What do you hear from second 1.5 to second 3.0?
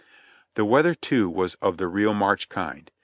of the real March kind.